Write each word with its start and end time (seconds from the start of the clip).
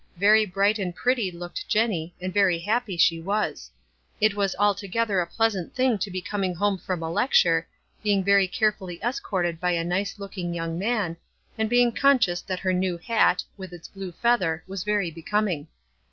Very 0.17 0.47
bright 0.47 0.79
and 0.79 0.95
pretty 0.95 1.29
looked 1.29 1.67
Jenny, 1.67 2.15
and 2.19 2.33
very 2.33 2.57
happy 2.57 2.97
she 2.97 3.21
was. 3.21 3.69
It 4.19 4.33
was 4.33 4.55
altogether 4.57 5.19
a 5.19 5.27
pleasant 5.27 5.75
thing 5.75 5.99
to 5.99 6.09
be 6.09 6.21
coming 6.23 6.55
home 6.55 6.79
from 6.79 7.03
a 7.03 7.11
lecture, 7.11 7.67
being 8.01 8.23
very 8.23 8.47
carefully 8.47 8.99
escorted 9.03 9.59
by 9.59 9.73
a 9.73 9.83
nice 9.83 10.17
looking 10.17 10.55
young 10.55 10.79
man, 10.79 11.17
and 11.55 11.69
being 11.69 11.91
conscious 11.91 12.41
that 12.41 12.61
her 12.61 12.73
new 12.73 12.97
hat, 12.97 13.43
with 13.57 13.71
its 13.73 13.87
blue 13.87 14.11
feather, 14.11 14.63
was 14.67 14.83
very 14.83 15.11
becoming. 15.11 15.67